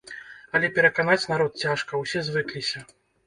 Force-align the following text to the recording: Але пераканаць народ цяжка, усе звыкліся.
Але 0.59 0.69
пераканаць 0.77 1.27
народ 1.33 1.61
цяжка, 1.63 2.01
усе 2.05 2.25
звыкліся. 2.31 2.85